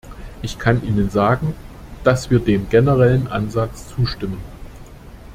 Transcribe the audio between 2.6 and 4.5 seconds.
generellen Ansatz zustimmen.